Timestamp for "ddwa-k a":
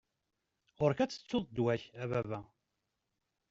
1.47-2.03